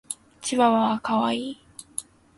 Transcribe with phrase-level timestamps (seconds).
[0.41, 1.57] チワワは可愛い。